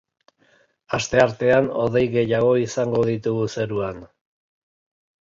Asteartean 0.97 1.69
hodei 1.81 2.03
gehiago 2.15 2.49
izango 2.63 3.03
ditugu 3.11 3.45
zeruan. 3.57 4.01